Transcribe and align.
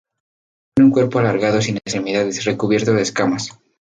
Tiene 0.73 0.87
un 0.87 0.93
cuerpo 0.93 1.19
alargado 1.19 1.61
sin 1.61 1.75
extremidades, 1.77 2.43
recubierto 2.45 2.91
de 2.93 3.03
escamas. 3.03 3.49